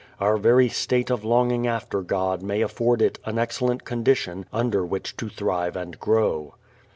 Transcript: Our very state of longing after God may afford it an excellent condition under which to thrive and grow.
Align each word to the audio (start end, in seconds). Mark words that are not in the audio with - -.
Our 0.19 0.37
very 0.37 0.67
state 0.67 1.11
of 1.11 1.23
longing 1.23 1.67
after 1.67 2.01
God 2.01 2.41
may 2.41 2.61
afford 2.63 3.03
it 3.03 3.19
an 3.23 3.37
excellent 3.37 3.85
condition 3.85 4.47
under 4.51 4.83
which 4.83 5.15
to 5.17 5.29
thrive 5.29 5.75
and 5.75 5.99
grow. 5.99 6.55